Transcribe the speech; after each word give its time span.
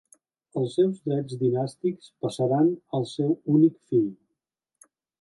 Els 0.61 0.71
seus 0.79 1.01
drets 1.09 1.35
dinàstics 1.43 2.09
passaren 2.25 2.75
al 3.01 3.09
seu 3.15 3.39
únic 3.61 3.81
fill. 3.93 4.13